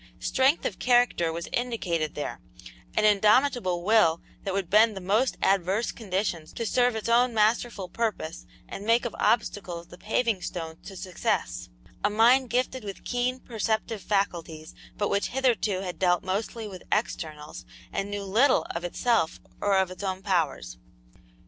[0.19, 2.39] Strength of character was indicated there;
[2.97, 7.87] an indomitable will that would bend the most adverse conditions to serve its own masterful
[7.87, 11.69] purpose and make of obstacles the paving stones to success;
[12.03, 17.63] a mind gifted with keen perceptive faculties, but which hitherto had dealt mostly with externals
[17.93, 20.79] and knew little of itself or of its own powers.